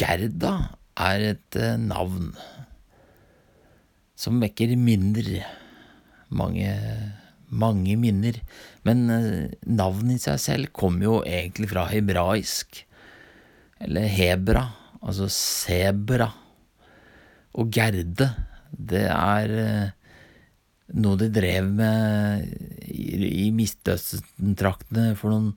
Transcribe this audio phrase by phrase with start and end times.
[0.00, 0.54] Gerda
[0.94, 2.32] er et eh, navn
[4.18, 5.28] som vekker minner.
[6.34, 6.70] Mange,
[7.50, 8.38] mange minner.
[8.86, 12.84] Men eh, navnet i seg selv kommer jo egentlig fra hebraisk.
[13.84, 14.68] Eller hebra,
[15.02, 16.30] altså sebra.
[17.54, 18.30] Og Gerde,
[18.70, 19.92] det er eh,
[20.98, 22.46] noe de drev med
[22.86, 25.52] i, i Midtøsten-traktene for noen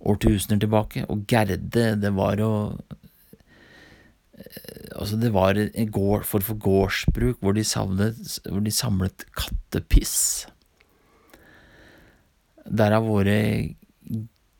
[0.00, 1.04] årtusener tilbake.
[1.12, 2.52] Og Gerde, det var å
[4.96, 10.46] Altså, det var en gård, for, for gårdsbruk hvor de, savnet, hvor de samlet kattepiss.
[12.66, 13.38] Derav våre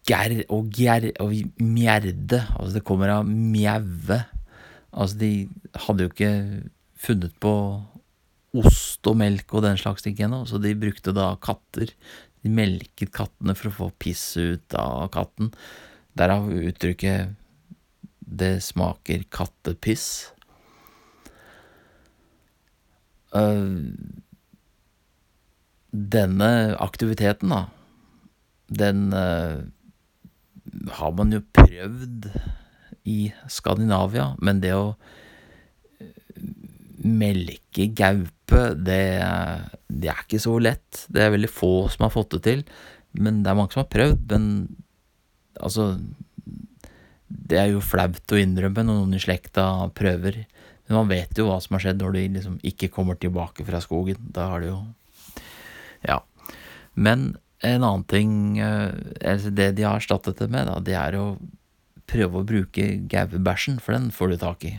[0.08, 2.42] ger og gjerr og mjerde.
[2.56, 4.20] Altså, det kommer av mjaue.
[4.90, 5.32] Altså, de
[5.86, 6.32] hadde jo ikke
[7.00, 7.54] funnet på
[8.60, 11.92] ost og melk og den slags ting ennå, så de brukte da katter.
[12.40, 15.52] De melket kattene for å få piss ut av katten.
[16.18, 17.36] Derav uttrykket
[18.30, 20.32] 'det smaker kattepiss'.
[23.34, 23.94] Uh,
[25.90, 27.66] denne aktiviteten, da,
[28.70, 29.66] den uh,
[30.98, 32.30] har man jo prøvd
[33.10, 34.94] i Skandinavia, men det å
[37.00, 39.02] melke gaupe, det,
[39.88, 41.06] det, er ikke så lett.
[41.08, 42.64] Det er veldig få som har fått det til.
[43.16, 44.26] Men det er mange som har prøvd.
[44.34, 44.44] Men
[45.60, 45.94] altså
[47.30, 50.42] Det er jo flaut å innrømme når noen i slekta prøver.
[50.88, 53.78] Men man vet jo hva som har skjedd når de liksom ikke kommer tilbake fra
[53.82, 54.18] skogen.
[54.34, 54.80] Da har de jo
[56.06, 56.20] Ja.
[56.94, 61.38] Men en annen ting altså Det de har erstattet det med, da, det er å
[62.10, 64.72] prøve å bruke gaupebæsjen, for den får du tak i.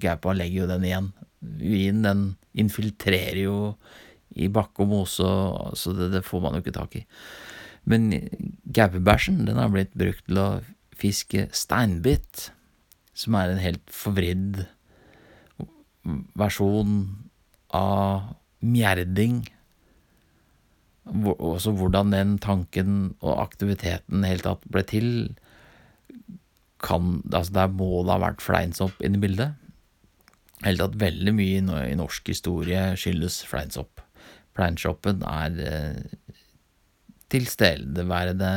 [0.00, 1.10] Gaupa legger jo den igjen
[1.44, 2.22] Urinen, den
[2.64, 3.56] infiltrerer jo
[4.34, 5.26] i bakke og mose,
[5.76, 7.04] så det, det, får man jo ikke tak i.
[7.84, 8.08] Men
[8.64, 10.48] gaupebæsjen, den har blitt brukt til å
[10.98, 12.48] fiske steinbit,
[13.14, 14.64] som er en helt forvridd
[16.38, 16.96] versjon
[17.74, 19.42] av mjerding.
[21.34, 25.10] Også hvordan den tanken og aktiviteten helt tatt ble til,
[26.84, 29.54] kan Altså, der må det ha vært fleinsopp inne i bildet
[30.64, 31.60] Helt tatt veldig mye
[31.90, 34.00] i norsk historie skyldes Fleinsopp.
[34.56, 36.36] Fleinsoppen er eh,
[37.32, 38.52] tilstedeværende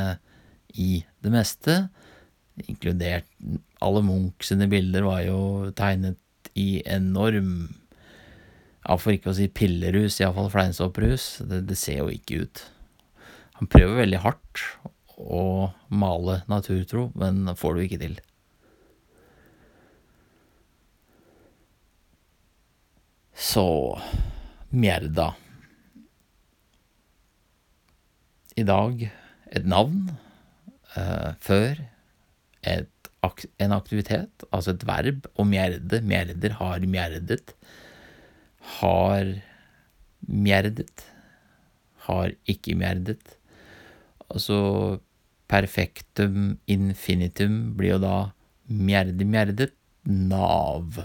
[0.80, 1.78] i det meste,
[2.66, 3.28] inkludert
[3.84, 5.40] alle Munch sine bilder var jo
[5.78, 6.18] tegnet
[6.58, 7.52] i enorm
[8.88, 11.44] ja, for ikke å si pillerus, iallfall fleinstopprus.
[11.44, 12.64] Det, det ser jo ikke ut.
[13.60, 14.64] Han prøver veldig hardt
[15.18, 18.16] å male naturtro, men får det jo ikke til.
[23.38, 23.68] Så
[24.72, 25.34] Mjerda.
[28.58, 30.08] I dag et navn.
[30.98, 31.84] Uh, før
[32.68, 33.10] et,
[33.64, 36.02] en aktivitet, altså et verb, å mjerde.
[36.06, 37.54] Mjerder har mjerdet.
[38.78, 39.34] Har
[40.28, 41.06] mjerdet.
[42.08, 43.36] Har ikke mjerdet.
[44.28, 44.60] Altså
[45.48, 48.16] perfektum infinitum blir jo da
[48.68, 49.76] mjerde mjerdet.
[50.08, 51.00] Nav.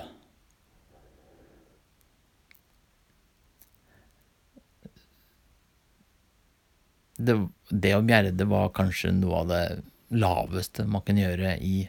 [7.26, 7.36] det,
[7.70, 9.64] det å mjerde var kanskje noe av det
[10.12, 11.82] laveste man kunne gjøre i,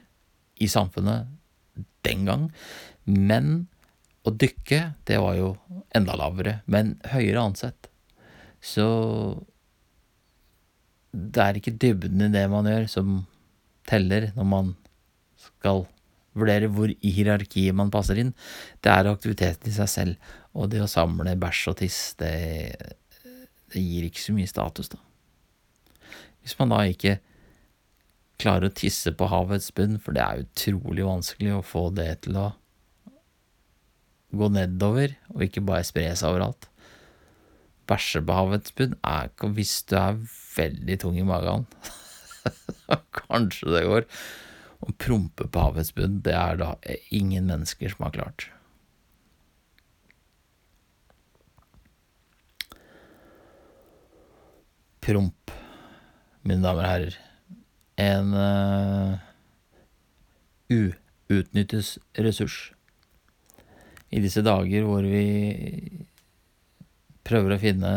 [0.64, 1.30] i samfunnet
[2.08, 2.50] den gang.
[3.06, 3.54] Men
[4.24, 5.54] å dykke, det var jo
[5.96, 7.90] enda lavere, men høyere ansett.
[8.64, 8.86] Så
[11.14, 13.18] det er ikke dybden i det man gjør, som
[13.90, 14.72] teller når man
[15.42, 15.84] skal
[16.34, 18.32] vurdere hvor i hierarkiet man passer inn.
[18.82, 22.34] Det er aktiviteten i seg selv, og det å samle bæsj og tiss, det,
[23.74, 25.02] det gir ikke så mye status, da.
[26.44, 27.20] Hvis man da ikke
[28.42, 32.40] klarer å tisse på havets bunn, for det er utrolig vanskelig å få det til
[32.40, 32.50] å
[34.34, 36.70] gå nedover, og ikke bare spre seg overalt.
[37.90, 40.18] Bæsje på havets bunn er ikke hvis du er
[40.56, 41.68] veldig tung i magen.
[43.20, 44.08] Kanskje det går.
[44.84, 46.74] Å prompe på havets bunn, det er da
[47.14, 48.50] ingen mennesker som har klart.
[55.04, 55.52] Promp
[56.48, 57.16] mine damer og herrer,
[58.02, 59.18] en uh,
[61.30, 62.72] uutnyttes ressurs.
[64.14, 66.06] I disse dager hvor vi
[67.26, 67.94] prøver å finne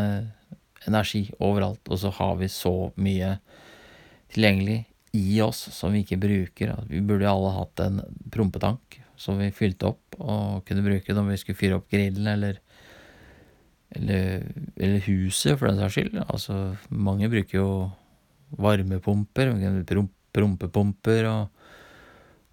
[0.86, 3.36] energi overalt, og så har vi så mye
[4.32, 4.84] tilgjengelig
[5.16, 6.74] i oss som vi ikke bruker.
[6.88, 8.00] Vi burde alle hatt en
[8.32, 12.60] prompetank som vi fylte opp og kunne bruke når vi skulle fyre opp grillen eller
[13.96, 14.42] eller,
[14.76, 16.18] eller huset, for den saks skyld.
[16.26, 17.68] Altså, mange bruker jo
[18.54, 19.52] varmepumper,
[20.36, 21.52] prompepumper og,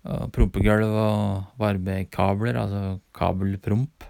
[0.03, 4.03] Og prompegulv og varmekabler, altså kabelpromp.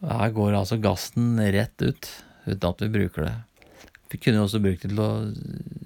[0.00, 2.06] Her går altså gassen rett ut,
[2.46, 3.34] uten at vi bruker det.
[4.14, 5.10] Vi kunne også brukt det til å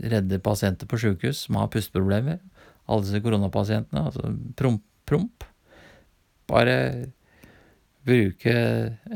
[0.04, 2.38] redde pasienter på sjukehus som har pusteproblemer.
[2.84, 4.04] Alle disse koronapasientene.
[4.04, 5.48] Altså promp, promp.
[6.48, 6.76] Bare
[8.04, 8.54] bruke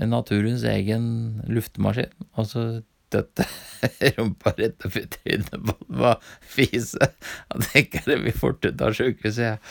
[0.08, 1.04] naturens egen
[1.48, 2.12] luftmaskin,
[2.48, 2.64] så
[3.12, 3.46] døtte
[4.18, 7.12] rumpa rett opp i trynet på den og fise.
[7.48, 9.62] Da tenker jeg det blir fort ut av sjukehuset, jeg.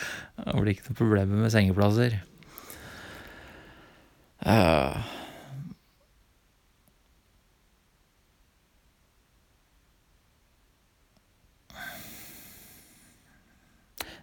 [0.42, 2.18] Det blir ikke noe problem med sengeplasser.
[4.46, 4.98] Uh.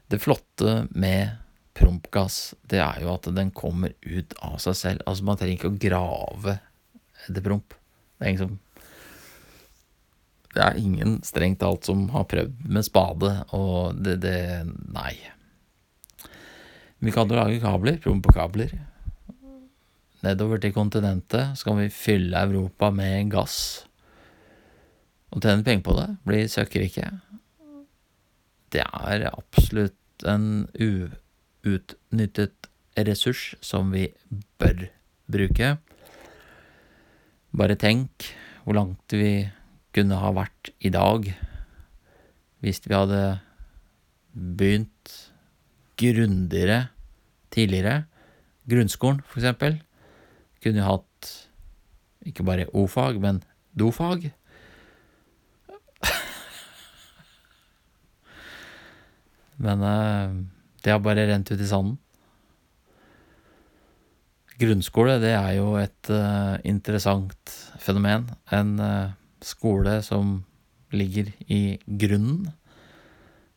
[0.07, 1.44] Det flotte med
[1.75, 5.03] prompgass, det er jo at den kommer ut av seg selv.
[5.05, 6.57] Altså, man trenger ikke å grave
[7.25, 7.75] etter promp.
[8.15, 8.61] Det er ingen som
[10.55, 14.63] Det er ingen strengt talt som har prøvd med spade, og det, det
[14.95, 15.17] Nei.
[17.03, 18.71] Vi kan jo lage kabler, prompekabler.
[20.23, 23.83] Nedover til kontinentet skal vi fylle Europa med gass.
[25.35, 26.07] Og tjene penger på det.
[26.23, 27.11] Bli søkkrike
[28.75, 30.67] det er absolutt en
[31.65, 34.07] uutnyttet ressurs som vi
[34.61, 34.87] bør
[35.31, 35.75] bruke.
[37.55, 38.29] Bare tenk
[38.65, 39.49] hvor langt vi
[39.95, 41.27] kunne ha vært i dag
[42.63, 43.21] hvis vi hadde
[44.33, 45.31] begynt
[46.01, 46.87] grundigere
[47.53, 48.05] tidligere.
[48.69, 49.81] Grunnskolen, for eksempel,
[50.63, 51.31] kunne jo hatt
[52.25, 53.43] ikke bare o-fag, men
[53.77, 54.33] do-fag.
[59.65, 60.29] Men eh,
[60.85, 61.97] det har bare rent ut i sanden.
[64.61, 68.29] Grunnskole, det er jo et uh, interessant fenomen.
[68.55, 70.37] En uh, skole som
[70.95, 72.53] ligger i grunnen.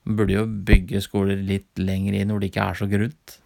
[0.09, 3.37] Man burde jo bygge skoler litt lenger inn hvor det ikke er så grunt.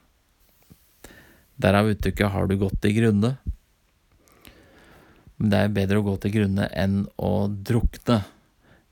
[1.60, 3.36] Derav uttrykket 'har du gått i grunne'.
[5.36, 8.22] Men det er bedre å gå til grunne enn å drukne.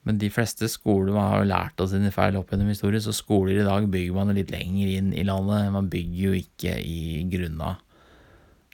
[0.09, 3.13] Men de fleste skoler man har jo lært av sine feil opp gjennom historien, så
[3.13, 5.69] skoler i dag bygger man litt lenger inn i landet.
[5.75, 7.01] Man bygger jo ikke i
[7.31, 7.75] grunna.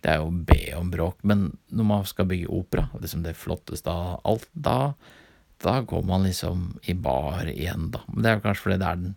[0.03, 1.19] Det er jo å be om bråk.
[1.27, 4.95] Men når man skal bygge opera, liksom det flotteste av alt, da,
[5.65, 8.05] da går man liksom i bar igjen, da.
[8.13, 9.17] Men det er jo kanskje fordi det er den,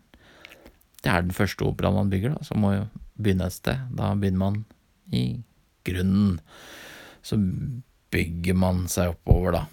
[1.04, 2.88] det er den første operaen man bygger, da, så må jo
[3.20, 3.86] begynne et sted.
[4.00, 4.64] Da begynner man
[5.14, 5.26] i
[5.86, 6.40] grunnen.
[7.22, 7.38] Så
[8.10, 9.68] bygger man seg oppover, da.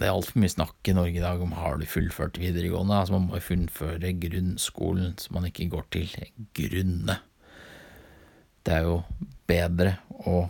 [0.00, 3.00] Det er altfor mye snakk i Norge i dag om har du fullført videregående.
[3.00, 6.14] Altså Man må fullføre grunnskolen, så man ikke går til
[6.56, 7.18] grunne.
[8.64, 9.02] Det er jo
[9.48, 9.96] bedre
[10.28, 10.46] å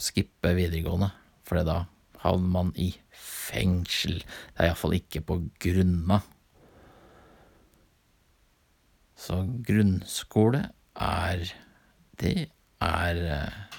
[0.00, 1.10] skippe videregående,
[1.44, 1.84] for da
[2.24, 4.20] havner man i fengsel.
[4.24, 6.20] Det er iallfall ikke på grunna.
[9.20, 10.66] Så grunnskole
[10.96, 11.50] er
[12.20, 12.50] Det
[12.84, 13.76] er eh,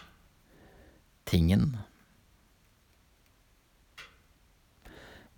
[1.25, 1.77] tingen.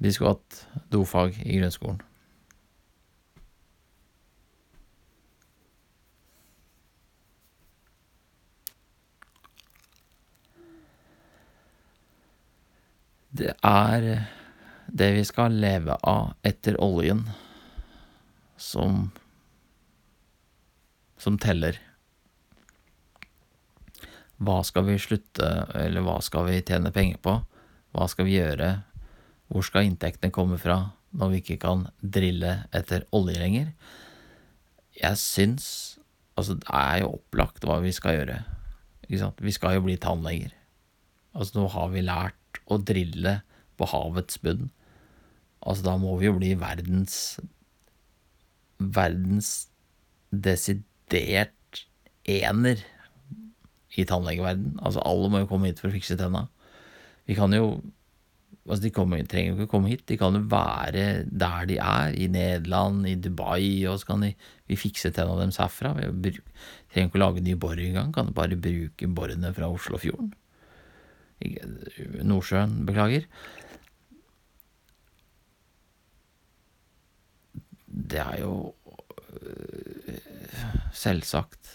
[0.03, 2.01] Vi skulle hatt dofag i grunnskolen.
[13.31, 14.09] Det er
[14.91, 17.23] det vi skal leve av etter oljen,
[18.59, 19.07] som
[21.15, 21.79] som teller.
[24.43, 25.47] Hva skal vi slutte,
[25.79, 27.39] eller hva skal vi tjene penger på?
[27.95, 28.75] Hva skal vi gjøre
[29.53, 30.79] hvor skal inntektene komme fra
[31.13, 33.73] når vi ikke kan drille etter olje lenger?
[34.97, 35.67] Jeg syns
[36.33, 38.39] Altså, det er jo opplagt hva vi skal gjøre.
[39.05, 40.55] Vi skal jo bli tannleger.
[41.37, 43.35] Altså, nå har vi lært å drille
[43.77, 44.71] på havets bunn.
[45.61, 47.37] Altså, da må vi jo bli verdens
[48.81, 49.69] Verdens
[50.33, 51.83] desidert
[52.25, 52.81] ener
[53.93, 54.79] i tannlegeverden.
[54.81, 56.47] Altså, alle må jo komme hit for å fikse tenna.
[57.29, 57.77] Vi kan jo
[58.63, 62.29] Altså, de kommer, trenger ikke komme hit, de kan jo være der de er, i
[62.31, 64.29] Nederland, i Dubai, og så kan de,
[64.71, 65.91] vi fikse tenna deres herfra.
[65.99, 66.31] Vi
[66.93, 70.31] trenger ikke å lage nye bor engang, kan bare bruke borene fra Oslofjorden.
[72.23, 73.27] Nordsjøen, beklager.
[77.93, 78.53] Det er jo
[79.43, 80.21] øh,
[80.95, 81.73] selvsagt.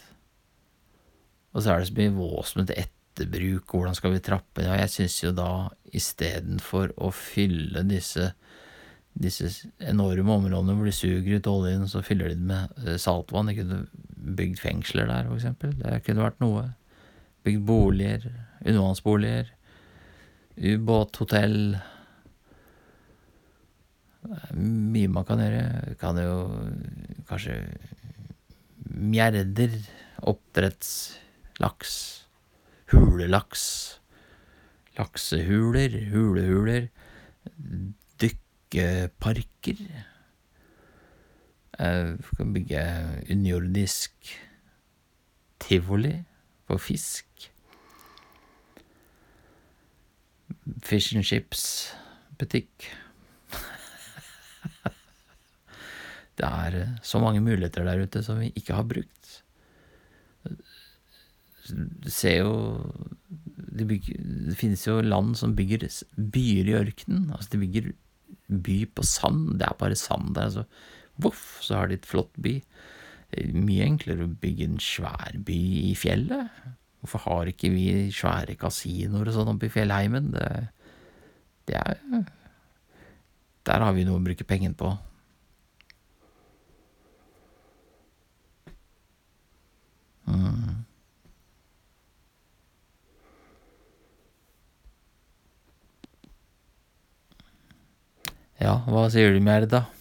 [1.52, 4.64] Og så er det så mye vås etterbruk, hvordan skal vi trappe?
[4.64, 5.50] Ja, jeg syns jo da
[5.96, 8.32] istedenfor å fylle disse,
[9.18, 13.50] disse enorme områdene hvor de suger ut oljen, så fyller de det med eh, saltvann.
[13.50, 13.84] De kunne
[14.38, 15.76] bygd fengsler der, eksempel.
[15.80, 16.66] Det kunne vært noe.
[17.46, 18.26] Bygd boliger,
[18.64, 19.54] undervannsboliger,
[20.58, 21.76] Ubåthotell.
[24.58, 25.94] Mye man kan gjøre.
[26.00, 26.34] Kan jo
[27.28, 27.60] kanskje
[28.88, 29.76] mjerder,
[30.26, 31.94] oppdrettslaks,
[32.90, 33.64] hulelaks,
[34.98, 36.88] laksehuler, hulehuler,
[38.20, 39.78] dykkeparker.
[41.78, 42.82] Kan bygge
[43.30, 44.32] underjordisk
[45.62, 46.16] tivoli
[46.66, 47.26] for fisk.
[50.82, 52.90] Fish and chips-butikk.
[56.38, 59.44] Det er så mange muligheter der ute som vi ikke har brukt.
[61.68, 62.52] Du ser jo
[63.78, 64.20] de bygger
[64.50, 67.28] Det finnes jo land som bygger byer i ørkenen.
[67.32, 67.90] Altså, de bygger
[68.48, 69.58] by på sand.
[69.60, 70.64] Det er bare sand der, altså.
[71.18, 72.58] Voff, så har de et flott by.
[73.54, 75.58] Mye enklere å bygge en svær by
[75.88, 76.52] i fjellet.
[77.02, 80.32] Hvorfor har ikke vi svære kasinoer og sånn oppe i fjellheimen?
[80.34, 80.48] Det,
[81.70, 82.00] det er
[83.68, 84.94] Der har vi noe å bruke pengene på.
[98.88, 99.66] Hva sier du, Mjerda?
[99.78, 99.97] da?